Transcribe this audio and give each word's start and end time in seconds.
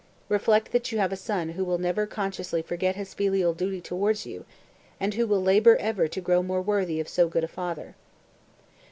Reflect 0.29 0.71
that 0.71 0.91
you 0.91 0.97
have 0.97 1.11
a 1.13 1.15
son 1.15 1.49
who 1.49 1.63
will 1.63 1.77
never 1.77 2.07
consciously 2.07 2.63
forget 2.63 2.95
his 2.95 3.13
filial 3.13 3.53
duty 3.53 3.79
toward 3.79 4.25
you, 4.25 4.45
and 4.99 5.13
who 5.13 5.27
will 5.27 5.43
labor 5.43 5.77
ever 5.77 6.07
to 6.07 6.21
grow 6.21 6.41
more 6.41 6.63
worthy 6.63 6.99
of 6.99 7.07
so 7.07 7.27
good 7.27 7.43
a 7.43 7.47
father." 7.47 7.93